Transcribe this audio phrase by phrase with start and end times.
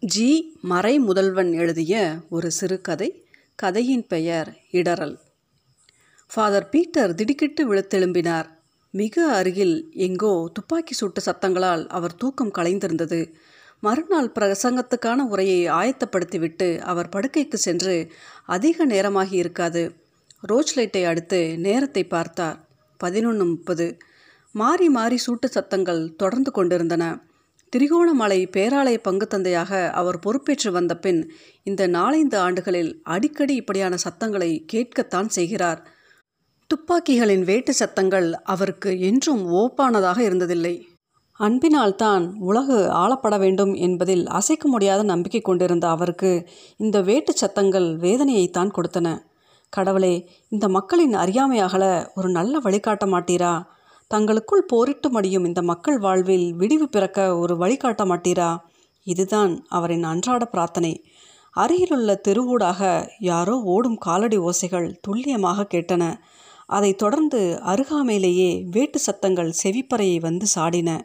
[0.00, 0.58] G.
[0.62, 5.16] மறை முதல்வன் எழுதிய ஒரு சிறுகதை கதையின் பெயர் இடரல்
[6.26, 8.46] ஃபாதர் பீட்டர் திடுக்கிட்டு விழுத்தெழும்பினார்.
[8.90, 13.32] மிக அருகில் எங்கோ துப்பாக்கி சூட்டு சத்தங்களால் அவர் தூக்கம் கலைந்திருந்தது.
[13.80, 18.12] மறுநாள் பிரசங்கத்துக்கான உரையை ஆயத்தப்படுத்திவிட்டு அவர் படுக்கைக்கு சென்று
[18.46, 19.94] அதிக நேரமாகி இருக்காது.
[20.48, 22.68] ரோச் லைட்டை அடுத்து நேரத்தை பார்த்தார்.
[22.96, 23.96] பதினொன்று முப்பது.
[24.52, 27.27] மாறி மாறி சூட்டு சத்தங்கள் தொடர்ந்து கொண்டிருந்தன.
[27.76, 31.32] திரிகோணமலை பேராலய பங்கு தந்தையாக அவர் பொறுப்பேற்று வந்த பின்
[31.62, 35.80] இந்த நாலைந்து ஆண்டுகளில் அடிக்கடி இப்படியான சத்தங்களை கேட்கத்தான் செய்கிறார்.
[36.70, 40.74] துப்பாக்கிகளின் வேட்டு சத்தங்கள் அவருக்கு என்றும் ஓப்பானதாக இருந்ததில்லை.
[41.40, 49.08] அன்பினால்தான் உலகு ஆளப்பட வேண்டும் என்பதில் அசைக்க முடியாத நம்பிக்கை கொண்டிருந்த அவருக்கு இந்த வேட்டு சத்தங்கள் வேதனையைத்தான் கொடுத்தன.
[49.72, 50.14] கடவுளே
[50.48, 53.52] இந்த மக்களின் அறியாமையாகல ஒரு நல்ல வழிகாட்ட மாட்டீரா?
[54.10, 58.58] தங்களுக்குள் போரிட்டு மடியும் இந்த மக்கள் வாழ்வில் விடிவு பிறக்க ஒரு வழிகாட்ட மாட்டீரா?
[59.06, 61.04] இதுதான் அவரின் அன்றாட பிரார்த்தனை.
[61.54, 66.14] அருகிலுள்ள தெருவூடாக யாரோ ஓடும் காலடி ஓசைகள் துல்லியமாக கேட்டன.
[66.66, 71.00] அதைத் தொடர்ந்து அருகாமையிலேயே வேட்டு சத்தங்கள் செவிப்பறையை வந்து சாடின.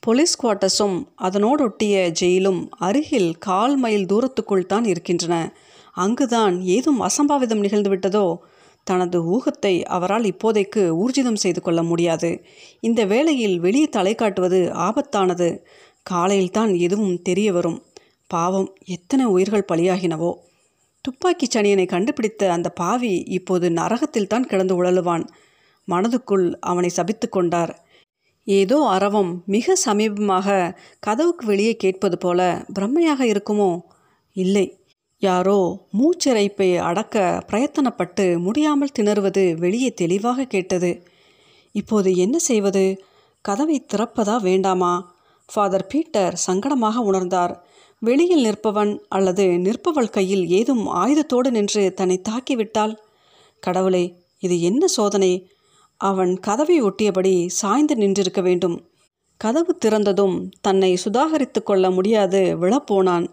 [0.00, 5.54] போலீஸ் குவார்ட்டர்ஸும் அதனோடொட்டிய ஜெயிலும் அருகில் கால் மைல் தூரத்துக்குள் தான் இருக்கின்றன.
[5.92, 8.36] அங்குதான் ஏதும் அசம்பாவிதம் நிகழ்ந்துவிட்டதோ?
[8.84, 12.44] தனது ஊகத்தை அவரால் இப்போதைக்கு ஊர்ஜிதம் செய்து கொள்ள முடியாது.
[12.80, 15.58] இந்த வேளையில் வெளியே தலை காட்டுவது ஆபத்தானது.
[16.02, 17.82] காலையில்தான் எதுவும் தெரிய வரும்.
[18.26, 20.34] பாவம் எத்தனை உயிர்கள் பலியாகினவோ.
[21.00, 25.26] துப்பாக்கி சனியனை கண்டுபிடித்த அந்த பாவி இப்போது நரகத்தில் தான் கிடந்து உழலுவான்.
[25.88, 27.84] மனதுக்குள் அவனை சபித்து கொண்டார்.
[28.44, 33.80] ஏதோ அரவம் மிக சமீபமாக கதவுக்கு வெளியே கேட்பது போல பிரம்மையாக இருக்குமோ?
[34.32, 34.79] இல்லை.
[35.20, 41.06] யாரோ மூச்சிறைப்பை அடக்க பிரயத்தனப்பட்டு முடியாமல் திணறுவது வெளியே தெளிவாக கேட்டது.
[41.72, 43.04] இப்போது என்ன செய்வது?
[43.40, 45.14] கதவை திறப்பதா வேண்டாமா?
[45.52, 47.54] ஃபாதர் பீட்டர் சங்கடமாக உணர்ந்தார்.
[47.98, 52.94] வெளியில் நிற்பவன் அல்லது நிற்பவள் கையில் ஏதும் ஆயுதத்தோடு நின்று தன்னை தாக்கிவிட்டால்?
[53.60, 54.04] கடவுளே
[54.38, 55.50] இது என்ன சோதனை?
[56.00, 58.76] அவன் கதவை ஒட்டியபடி சாய்ந்து நின்றிருக்க வேண்டும்.
[59.36, 63.26] கதவு திறந்ததும் தன்னை சுதாகரித்து கொள்ள முடியாது விழப்போனான்.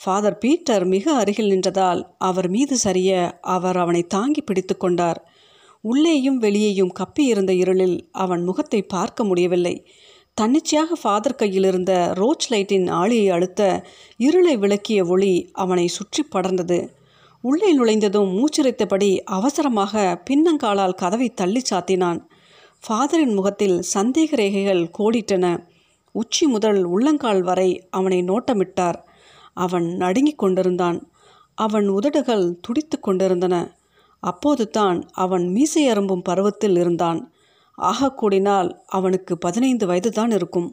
[0.00, 5.20] ஃபாதர் பீட்டர் மிக அருகில் நின்றதால் அவர் மீது சரிய அவர் அவனை தாங்கி பிடித்து கொண்டார்.
[5.80, 9.86] உள்ளேயும் வெளியேயும் கப்பியிருந்த இருளில் அவன் முகத்தை பார்க்க முடியவில்லை.
[10.34, 13.62] தன்னிச்சையாக ஃபாதர் கையில் இருந்த ரோச் லைட்டின் ஆளியை அழுத்த
[14.16, 16.78] இருளை விளக்கிய ஒளி அவனை சுற்றி படர்ந்தது.
[17.40, 22.20] உள்ளே நுழைந்ததும் மூச்சிரைத்தபடி அவசரமாக பின்னங்காலால் கதவை தள்ளி சாத்தினான்.
[22.82, 25.46] ஃபாதரின் முகத்தில் சந்தேக ரேகைகள் கோடிட்டன.
[26.12, 28.98] உச்சி முதல் உள்ளங்கால் வரை அவனை நோட்டமிட்டார்.
[29.64, 30.98] அவன் நடுங்கிக் கொண்டிருந்தான்.
[31.54, 33.56] அவன் உதடுகள் துடித்து கொண்டிருந்தன.
[34.22, 37.20] அப்போது தான் அவன் மீசை அரும்பும் பருவத்தில் இருந்தான்.
[37.78, 40.68] ஆகக்கூடினால் அவனுக்கு பதினைந்து வயதுதான் இருக்கும்.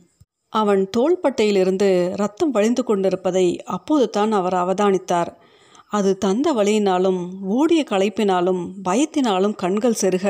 [0.54, 5.32] அவன் தோள்பட்டையிலிருந்து ரத்தம் வழிந்து கொண்டிருப்பதை அப்போது தான் அவர் அவதானித்தார்.
[5.90, 7.20] அது தந்த வழியினாலும்
[7.58, 10.28] ஓடிய களைப்பினாலும் பயத்தினாலும் கண்கள் செருக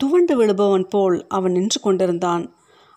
[0.00, 2.44] துவண்டு விழுபவன் போல் அவன் நின்று கொண்டிருந்தான்.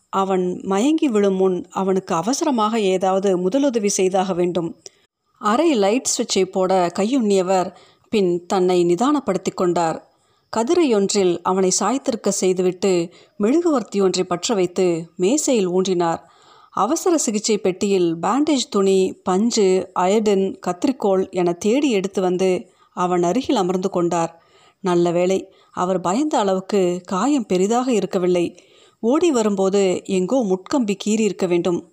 [0.10, 4.82] அவன் மயங்கி விழும் முன் அவனுக்கு அவசரமாக ஏதாவது முதலுதவி செய்தாக வேண்டும்.
[5.42, 7.72] அறை லைட் சுவிட்சை போட கையுண்ணியவர்
[8.10, 10.08] பின் தன்னை நிதானப்படுத்தி கொண்டார்.
[10.58, 16.20] கதிரையொன்றில் அவனை சாய்த்திருக்க செய்துவிட்டு மெழுகுவர்த்தி ஒன்றை பற்ற வைத்து மேசையில் ஊன்றினார்.
[16.70, 23.90] அவசர சிகிச்சை பெட்டியில் பேண்டேஜ் துணி பஞ்சு அயடின் கத்திரிக்கோள் என தேடி எடுத்து வந்து அவன் அருகில் அமர்ந்து
[23.90, 24.44] கொண்டார்.
[24.80, 28.58] நல்ல வேளை அவர் பயந்த அளவுக்கு காயம் பெரிதாக இருக்கவில்லை.
[29.00, 31.92] ஓடி வரும்போது எங்கோ முட்கம்பி கீறி இருக்க வேண்டும்.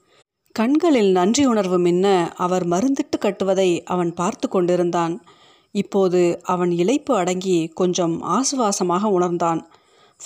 [0.53, 5.25] கண்களில் நன்றி உணர்வு மின்ன அவர் மருந்திட்டு கட்டுவதை அவன் பார்த்து கொண்டிருந்தான்.
[5.71, 9.71] இப்போது அவன் இழைப்பு அடங்கி கொஞ்சம் ஆசுவாசமாக உணர்ந்தான்.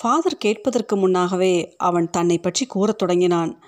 [0.01, 3.59] ஃபாதர் கேட்பதற்கு முன்னாகவே அவன் தன்னை பற்றி கூறத் தொடங்கினான்.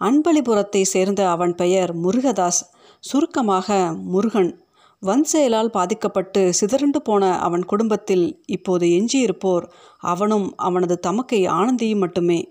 [0.00, 2.62] அன்பளிபுரத்தை சேர்ந்த அவன் பெயர் முருகதாஸ்.
[3.00, 4.61] சுருக்கமாக முருகன்.
[5.02, 9.64] வன் செயலால் பாதிக்கப்பட்டு சிதறண்டு போன அவன் குடும்பத்தில் இப்போது எஞ்சியிருப்போர்.
[9.98, 12.50] அவனும் அவனது தமக்கை ஆனந்தியும் மட்டுமே.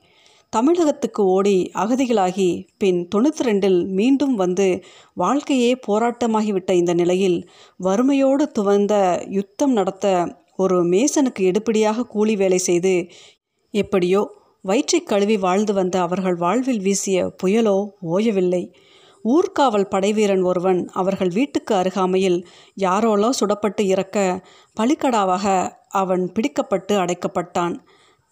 [0.50, 8.94] தமிழகத்துக்கு ஓடி அகதிகளாகி பின் தொண்ணூற்றி ரெண்டில் மீண்டும் வந்து வாழ்க்கையே போராட்டமாகிவிட்ட இந்த நிலையில் வறுமையோடு துவந்த
[9.30, 10.06] யுத்தம் நடத்த
[10.58, 13.08] ஒரு மேசனுக்கு எடுப்படியாக கூலி வேலை செய்து
[13.74, 14.22] எப்படியோ
[14.62, 17.78] வயிற்றைக் கழுவி வாழ்ந்து வந்த அவர்கள் வாழ்வில் வீசிய புயலோ
[18.12, 18.64] ஓயவில்லை.
[19.24, 22.46] ஊர்காவல் படைவீரன் ஒருவன் அவர்கள் வீட்டுக்கு அருகாமையில்
[22.80, 24.46] யாரோலோ சுடப்பட்டு இறக்க
[24.80, 27.76] பலிக்கடாவாக அவன் பிடிக்கப்பட்டு அடைக்கப்பட்டான்.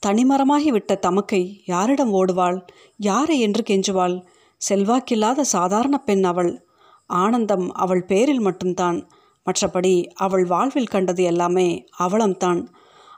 [0.07, 2.67] தனிமரமாகிவிட்ட தமக்கை யாரிடம் ஓடுவாள்?
[2.97, 4.23] யாரை என்று கெஞ்சுவாள்?
[4.69, 6.65] செல்வாக்கில்லாத சாதாரண பெண் அவள்.
[7.05, 9.09] ஆனந்தம் அவள் பேரில் மட்டும்தான்.
[9.45, 12.67] மற்றபடி அவள் வாழ்வில் கண்டது எல்லாமே அவளம்தான்.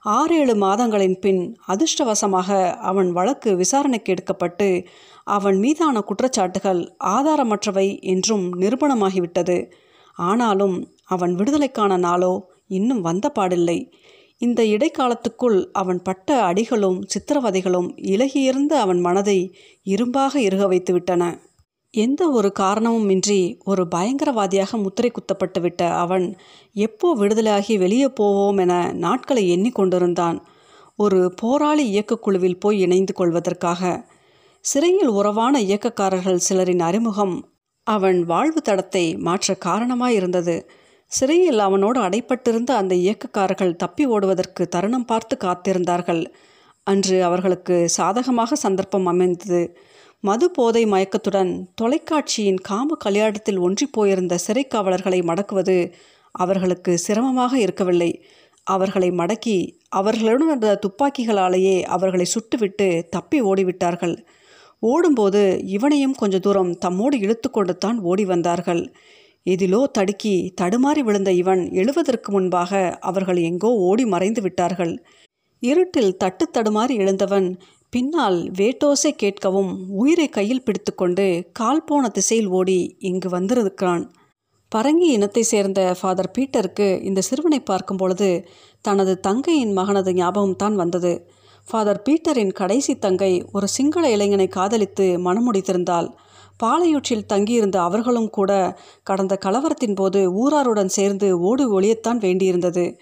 [0.01, 4.85] ஆறு ஏழு மாதங்களின் பின் அதிர்ஷ்டவசமாக அவன் வழக்கு விசாரணைக்கு எடுக்கப்பட்டு
[5.23, 9.71] அவன் மீதான குற்றச்சாட்டுகள் ஆதாரமற்றவை என்றும் நிரூபணமாகிவிட்டது.
[10.15, 13.91] ஆனாலும் அவன் விடுதலைக்கான நாளோ இன்னும் வந்த பாடில்லை.
[14.37, 21.23] இந்த இடைக்காலத்துக்குள் அவன் பட்ட அடிகளும் சித்திரவதைகளும் இலகியிருந்த அவன் மனதை இரும்பாக இறுக வைத்துவிட்டன.
[21.93, 26.35] எந்த ஒரு காரணமும் இன்றி ஒரு பயங்கரவாதியாக முத்திரை குத்தப்பட்டுவிட்ட அவன்
[26.73, 30.39] எப்போ விடுதலையாகி வெளியே போவோம் என நாட்களை எண்ணிக்கொண்டிருந்தான்.
[30.95, 34.09] ஒரு போராளி இயக்கக்குழுவில் போய் இணைந்து கொள்வதற்காக
[34.63, 37.35] சிறையில் உறவான இயக்கக்காரர்கள் சிலரின் அறிமுகம்.
[37.87, 40.55] அவன் வாழ்வு தடத்தை மாற்ற காரணமாயிருந்தது.
[41.11, 46.25] சிறையில் அவனோடு அடைப்பட்டிருந்த அந்த இயக்கக்காரர்கள் தப்பி ஓடுவதற்கு தருணம் பார்த்து காத்திருந்தார்கள்.
[46.83, 49.61] அன்று அவர்களுக்கு சாதகமாக சந்தர்ப்பம் அமைந்தது.
[50.23, 55.91] மது போதை மயக்கத்துடன் தொலைக்காட்சியின் காம கல்யாணத்தில் ஒன்றி போயிருந்த சிறை காவலர்களை மடக்குவது
[56.35, 58.11] அவர்களுக்கு சிரமமாக இருக்கவில்லை.
[58.63, 59.57] அவர்களை மடக்கி
[59.89, 64.15] அவர்களுடன் இருந்த துப்பாக்கிகளாலேயே அவர்களை சுட்டுவிட்டு தப்பி ஓடிவிட்டார்கள்.
[64.81, 68.93] ஓடும்போது இவனையும் கொஞ்ச தூரம் தம்மோடு இழுத்து தான் ஓடி வந்தார்கள்.
[69.43, 75.03] எதிலோ தடுக்கி தடுமாறி விழுந்த இவன் எழுவதற்கு முன்பாக அவர்கள் எங்கோ ஓடி மறைந்து விட்டார்கள்.
[75.59, 77.55] இருட்டில் தட்டு தடுமாறி எழுந்தவன்
[77.89, 84.11] பின்னால் வேட்டோசை கேட்கவும் உயிரை கையில் பிடித்துக்கொண்டு கால் போன திசையில் ஓடி இங்கு வந்திருக்கிறான்.
[84.75, 88.47] பரங்கி இனத்தை சேர்ந்த ஃபாதர் பீட்டருக்கு இந்த சிறுவனை பார்க்கும் பொழுது
[88.81, 91.13] தனது தங்கையின் மகனது ஞாபகம்தான் வந்தது.
[91.65, 96.09] ஃபாதர் பீட்டரின் கடைசி தங்கை ஒரு சிங்கள இளைஞனை காதலித்து மனமுடித்திருந்தாள்.
[96.63, 102.97] பாலையூற்றில் தங்கியிருந்த அவர்களும் கூட கடந்த கலவரத்தின் போது ஊராருடன் சேர்ந்து ஓடு ஒளியத்தான் வேண்டியிருந்தது.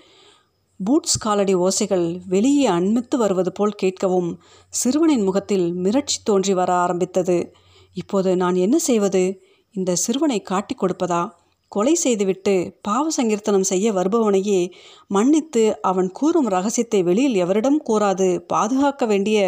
[0.83, 4.37] பூட்ஸ் காலடி ஓசைகள் வெளியே அண்மித்து வருவது போல் கேட்கவும்
[4.69, 7.53] சிறுவனின் முகத்தில் மிரட்சி தோன்றி வர ஆரம்பித்தது.
[7.93, 9.41] இப்போது நான் என்ன செய்வது?
[9.71, 11.29] இந்த சிறுவனை காட்டிக் கொடுப்பதா?
[11.71, 14.61] கொலை செய்துவிட்டு பாவ சங்கீர்த்தனம் செய்ய வருபவனையே
[15.07, 19.39] மன்னித்து அவன் கூறும் ரகசியத்தை வெளியில் எவரிடம் கூறாது பாதுகாக்க வேண்டிய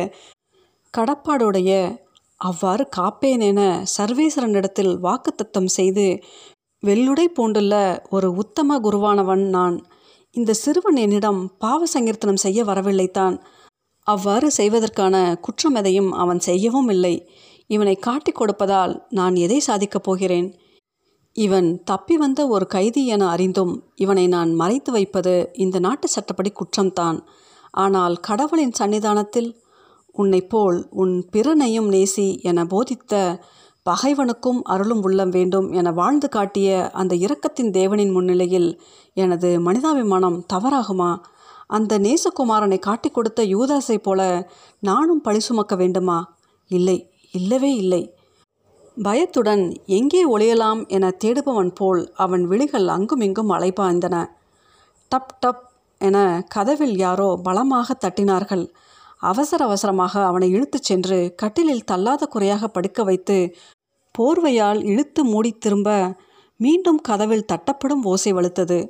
[0.94, 1.72] கடப்பாடுடைய
[2.42, 3.62] அவ்வாறு காப்பேன் என
[3.98, 6.06] சர்வேஸ்வரனிடத்தில் வாக்குத்தத்தம் செய்து
[6.84, 7.74] வெள்ளுடை பூண்டுள்ள
[8.10, 9.76] ஒரு உத்தம குருவானவன் நான்.
[10.36, 13.36] இந்த சிறுவன் என்னிடம் பாவ சங்கீர்த்தனம் செய்ய வரவில்லைத்தான்.
[14.08, 17.16] அவ்வாறு செய்வதற்கான குற்றம் எதையும் அவன் செய்யவும் இல்லை.
[17.70, 20.48] இவனை காட்டிக் கொடுப்பதால் நான் எதை சாதிக்கப் போகிறேன்?
[21.34, 27.20] இவன் தப்பி வந்த ஒரு கைதி என அறிந்தும் இவனை நான் மறைத்து வைப்பது இந்த நாட்டு சட்டப்படி குற்றம்தான்.
[27.72, 29.56] ஆனால் கடவுளின் சன்னிதானத்தில்
[30.12, 33.44] உன்னை போல் உன் பிறனையும் நேசி என போதித்த
[33.90, 38.82] பகைவனுக்கும் அருளும் உள்ளம் வேண்டும் என வாழ்ந்து காட்டிய அந்த இரக்கத்தின் தேவனின் முன்னிலையில்
[39.14, 41.18] எனது மனிதாபிமானம் தவறாகுமா?
[41.68, 44.50] அந்த நேசகுமாரனை காட்டிக் கொடுத்த யூதாசை போல
[44.80, 46.36] நானும் பழி சுமக்க வேண்டுமா?
[46.68, 48.16] இல்லை இல்லவே இல்லை.
[48.98, 54.26] பயத்துடன் எங்கே ஒளியலாம் என தேடுபவன் போல் அவன் விழிகள் அங்குமிங்கும் அலைபாய்ந்தன.
[55.10, 55.62] டப் டப்
[55.98, 58.68] என கதவில் யாரோ பலமாக தட்டினார்கள்.
[59.18, 63.56] அவசர அவசரமாக அவனை இழுத்துச் சென்று கட்டிலில் தள்ளாத குறையாக படுக்க வைத்து
[64.20, 66.16] போர்வையால் இழுத்து மூடி திரும்ப
[66.58, 68.90] மீண்டும் கதவில் தட்டப்படும் ஓசை வலுத்தது.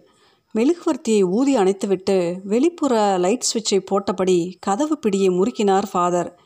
[0.55, 6.40] மெழுகுவர்த்தியை ஊதி அணைத்துவிட்டு வெளிப்புற லைட் சுவிட்சை போட்டபடி கதவு பிடியை முறுக்கினார் ஃபாதர்.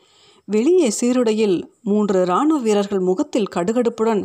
[0.48, 4.20] வெளியே சீருடையில் மூன்று இராணுவ வீரர்கள் முகத்தில் கடுகடுப்புடன்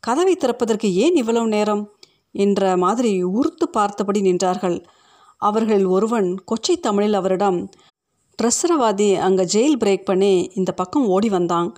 [0.00, 1.82] கதவை திறப்பதற்கு ஏன் இவ்வளவு நேரம்?
[2.34, 4.78] என்ற மாதிரி உறுத்து பார்த்தபடி நின்றார்கள்.
[5.42, 7.58] அவர்களில் ஒருவன் கொச்சை தமிழில் அவரிடம்
[8.38, 11.68] பிரசரவாதி அங்கே ஜெயில் பிரேக் பண்ணி இந்த பக்கம் ஓடி வந்தான்.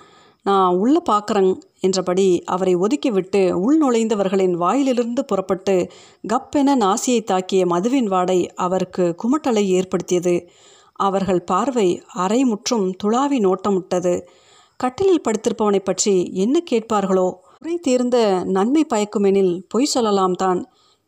[0.46, 5.76] நான் உள்ளே பார்க்குறேங் என்றபடி அவரை ஒதுக்கிவிட்டு உள் நுழைந்தவர்களின் வாயிலிருந்து புறப்பட்டு
[6.28, 10.36] கப்பென நாசியை தாக்கிய மதுவின் வாடை அவருக்கு குமட்டலை ஏற்படுத்தியது.
[10.98, 14.14] அவர்கள் பார்வை அரை முற்றும் துளாவி நோட்டமுட்டது.
[14.80, 17.28] கட்டிலில் படுத்திருப்பவனை பற்றி என்ன கேட்பார்களோ?
[17.58, 20.60] குறை தீர்ந்த நன்மை பயக்குமெனில் பொய் சொல்லலாம் தான்.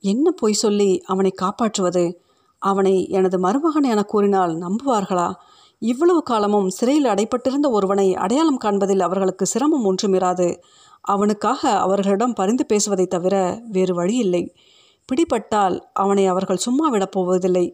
[0.05, 2.05] என்ன பொய் சொல்லி அவனை காப்பாற்றுவது?
[2.63, 5.29] அவனை எனது மருமகன் என கூறினால் நம்புவார்களா?
[5.83, 10.49] இவ்வளவு காலமும் சிறையில் அடைப்பட்டிருந்த ஒருவனை அடையாளம் காண்பதில் அவர்களுக்கு சிரமம் ஒன்றுமிராது.
[11.05, 13.37] அவனுக்காக அவர்களிடம் பரிந்து பேசுவதை தவிர
[13.69, 14.43] வேறு வழி இல்லை
[15.09, 17.67] பிடிபட்டால் அவனை அவர்கள் சும்மா விடப் போவதில்லை.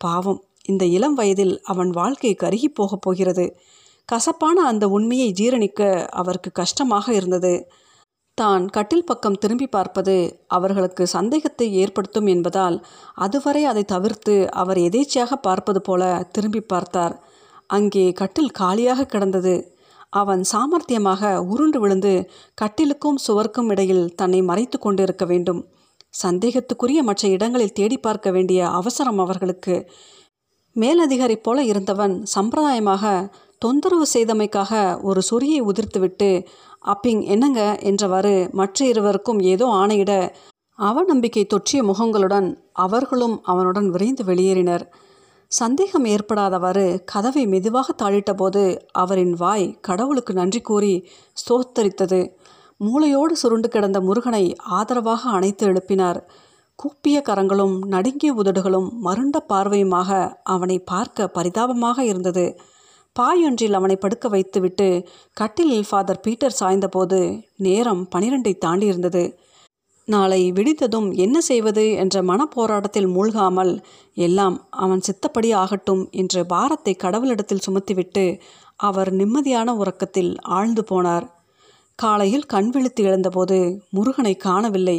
[0.00, 0.40] பாவம்.
[0.64, 3.46] இந்த இளம் வயதில் அவன் வாழ்க்கை கருகி போகப் போகிறது.
[4.08, 7.54] கசப்பான அந்த உண்மையை ஜீரணிக்க அவருக்கு கஷ்டமாக இருந்தது.
[8.38, 10.14] தான் கட்டில் பக்கம் திரும்பி பார்ப்பது
[10.46, 12.76] அவர்களுக்கு சந்தேகத்தை ஏற்படுத்தும் என்பதால்
[13.14, 16.02] அதுவரை அதை தவிர்த்து அவர் எதேச்சியாக பார்ப்பது போல
[16.32, 17.14] திரும்பி பார்த்தார்.
[17.66, 19.54] அங்கே கட்டில் காலியாக கிடந்தது.
[20.12, 22.14] அவன் சாமர்த்தியமாக உருண்டு விழுந்து
[22.62, 25.60] கட்டிலுக்கும் சுவருக்கும் இடையில் தன்னை மறைத்து கொண்டிருக்க வேண்டும்.
[26.22, 29.76] சந்தேகத்துக்குரிய மற்ற இடங்களில் தேடி பார்க்க வேண்டிய அவசரம் அவர்களுக்கு.
[30.76, 36.46] மேலதிகாரி போல இருந்தவன் சம்பிரதாயமாக தொந்தரவு செய்தமைக்காக ஒரு சொரியை உதிர்த்துவிட்டு
[36.86, 37.60] அப்பிங் என்னங்க?
[37.80, 40.12] என்றவாறு மற்ற இருவருக்கும் ஏதோ ஆணையிட
[40.78, 44.84] அவநம்பிக்கை தொற்றிய முகங்களுடன் அவர்களும் அவனுடன் விரைந்து வெளியேறினர்.
[45.46, 48.62] சந்தேகம் ஏற்படாதவாறு கதவை மெதுவாக தாழிட்டபோது
[48.92, 52.20] அவரின் வாய் கடவுளுக்கு நன்றி கூறி ஸ்தோத்தரித்தது
[52.80, 56.20] மூளையோடு சுருண்டு கிடந்த முருகனை ஆதரவாக அணைத்து எழுப்பினார்.
[56.78, 60.10] கூப்பிய கரங்களும் நடுங்கிய உதடுகளும் மருண்ட பார்வையுமாக
[60.44, 62.46] அவனை பார்க்க பரிதாபமாக இருந்தது.
[63.16, 64.88] பாயொன்றில் அவனை படுக்க வைத்துவிட்டு
[65.36, 67.18] கட்டிலில் ஃபாதர் பீட்டர் சாய்ந்தபோது
[67.56, 69.24] நேரம் பனிரெண்டை தாண்டி இருந்தது
[70.08, 73.72] நாளை விடித்ததும் என்ன செய்வது என்ற மனப்போராட்டத்தில் மூழ்காமல்
[74.16, 78.24] எல்லாம் அவன் சித்தப்படி ஆகட்டும் என்று பாரத்தை கடவுளிடத்தில் சுமத்திவிட்டு
[78.80, 81.26] அவர் நிம்மதியான உறக்கத்தில் ஆழ்ந்து போனார்.
[81.98, 83.58] காலையில் கண் விழித்து எழுந்தபோது
[83.90, 84.98] முருகனை காணவில்லை.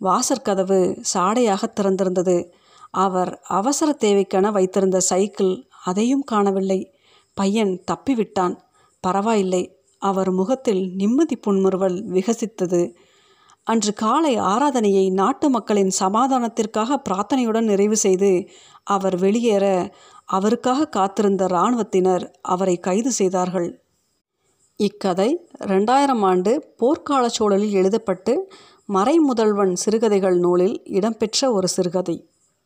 [0.00, 2.52] வாசற்கதவு சாடையாக திறந்திருந்தது.
[2.90, 6.94] அவர் அவசர தேவைக்கென வைத்திருந்த சைக்கிள் அதையும் காணவில்லை.
[7.34, 8.56] பையன் தப்பிவிட்டான்.
[9.00, 9.78] பரவாயில்லை.
[9.98, 12.94] அவர் முகத்தில் நிம்மதி புன்முறுவல் விகசித்தது.
[13.62, 18.48] அன்று காலை ஆராதனையை நாட்டு மக்களின் சமாதானத்திற்காக பிரார்த்தனையுடன் நிறைவு செய்து
[18.84, 19.92] அவர் வெளியேற
[20.24, 23.82] அவருக்காக காத்திருந்த இராணுவத்தினர் அவரை கைது செய்தார்கள்.
[24.76, 28.52] இக்கதை ரெண்டாயிரம் ஆண்டு போர்க்கால சூழலில் எழுதப்பட்டு
[28.88, 32.28] மறைமுதல்வன் சிறுகதைகள் நூலில் இடம்பெற்ற ஒரு சிறுகதை.